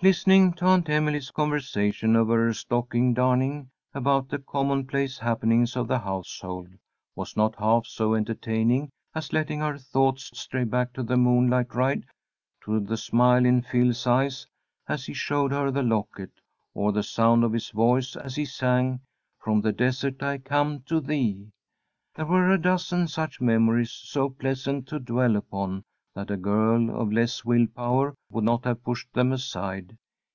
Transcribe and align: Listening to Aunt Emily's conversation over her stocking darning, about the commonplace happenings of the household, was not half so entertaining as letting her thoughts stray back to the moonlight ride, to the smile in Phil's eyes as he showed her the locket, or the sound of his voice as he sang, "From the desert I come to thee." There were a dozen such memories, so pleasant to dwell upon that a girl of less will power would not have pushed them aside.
Listening 0.00 0.52
to 0.52 0.64
Aunt 0.64 0.88
Emily's 0.88 1.32
conversation 1.32 2.14
over 2.14 2.36
her 2.44 2.52
stocking 2.52 3.14
darning, 3.14 3.68
about 3.92 4.28
the 4.28 4.38
commonplace 4.38 5.18
happenings 5.18 5.74
of 5.76 5.88
the 5.88 5.98
household, 5.98 6.68
was 7.16 7.36
not 7.36 7.56
half 7.56 7.84
so 7.84 8.14
entertaining 8.14 8.90
as 9.16 9.32
letting 9.32 9.58
her 9.58 9.76
thoughts 9.76 10.30
stray 10.38 10.62
back 10.62 10.92
to 10.92 11.02
the 11.02 11.16
moonlight 11.16 11.74
ride, 11.74 12.06
to 12.64 12.78
the 12.78 12.96
smile 12.96 13.44
in 13.44 13.60
Phil's 13.60 14.06
eyes 14.06 14.46
as 14.88 15.04
he 15.06 15.14
showed 15.14 15.50
her 15.50 15.72
the 15.72 15.82
locket, 15.82 16.30
or 16.74 16.92
the 16.92 17.02
sound 17.02 17.42
of 17.42 17.52
his 17.52 17.70
voice 17.70 18.14
as 18.14 18.36
he 18.36 18.44
sang, 18.44 19.00
"From 19.40 19.62
the 19.62 19.72
desert 19.72 20.22
I 20.22 20.38
come 20.38 20.82
to 20.82 21.00
thee." 21.00 21.48
There 22.14 22.24
were 22.24 22.50
a 22.52 22.60
dozen 22.62 23.08
such 23.08 23.40
memories, 23.40 23.90
so 23.90 24.30
pleasant 24.30 24.86
to 24.90 25.00
dwell 25.00 25.34
upon 25.34 25.82
that 26.14 26.30
a 26.32 26.36
girl 26.36 26.90
of 27.00 27.12
less 27.12 27.44
will 27.44 27.64
power 27.76 28.12
would 28.32 28.42
not 28.42 28.64
have 28.64 28.82
pushed 28.82 29.12
them 29.12 29.30
aside. 29.30 29.96